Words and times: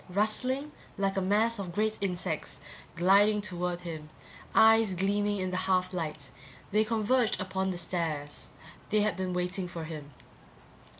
Rustling 0.09 0.71
like 0.97 1.15
a 1.15 1.21
mass 1.21 1.59
of 1.59 1.75
great 1.75 1.99
insects, 2.01 2.59
gliding 2.95 3.39
toward 3.39 3.81
him, 3.81 4.09
eyes 4.55 4.95
gleaming 4.95 5.37
in 5.37 5.51
the 5.51 5.57
half 5.57 5.93
light, 5.93 6.31
they 6.71 6.83
converged 6.83 7.39
upon 7.39 7.69
the 7.69 7.77
stairs. 7.77 8.49
They 8.89 9.01
had 9.01 9.15
been 9.15 9.31
waiting 9.31 9.67
for 9.67 9.83
him. 9.83 10.09